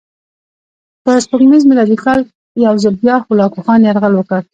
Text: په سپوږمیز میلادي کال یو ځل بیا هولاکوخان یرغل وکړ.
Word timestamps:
په 1.03 1.11
سپوږمیز 1.25 1.63
میلادي 1.69 1.97
کال 2.03 2.19
یو 2.65 2.75
ځل 2.83 2.93
بیا 3.01 3.15
هولاکوخان 3.25 3.79
یرغل 3.83 4.13
وکړ. 4.15 4.41